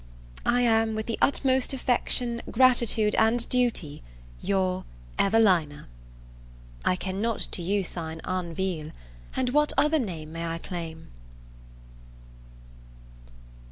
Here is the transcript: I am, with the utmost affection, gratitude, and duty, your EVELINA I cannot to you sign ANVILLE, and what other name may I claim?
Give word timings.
I 0.47 0.61
am, 0.61 0.95
with 0.95 1.05
the 1.05 1.19
utmost 1.21 1.73
affection, 1.73 2.41
gratitude, 2.49 3.13
and 3.19 3.47
duty, 3.49 4.01
your 4.41 4.83
EVELINA 5.19 5.87
I 6.83 6.95
cannot 6.95 7.41
to 7.51 7.61
you 7.61 7.83
sign 7.83 8.19
ANVILLE, 8.23 8.93
and 9.35 9.49
what 9.51 9.73
other 9.77 9.99
name 9.99 10.31
may 10.33 10.47
I 10.47 10.57
claim? 10.57 11.09